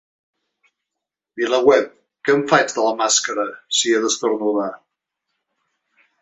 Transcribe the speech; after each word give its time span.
VilaWeb: 1.41 1.91
Què 2.29 2.35
en 2.37 2.41
faig, 2.53 2.73
de 2.77 2.87
la 2.87 2.95
màscara, 3.03 3.45
si 3.81 3.93
he 3.93 4.01
d’esternudar? 4.07 4.71